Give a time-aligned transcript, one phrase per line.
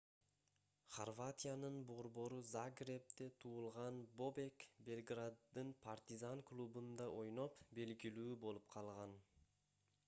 [0.93, 9.17] хорватиянын борбору загребде туулган бобек белграддын партизан клубунда ойноп белгилүү болуп калган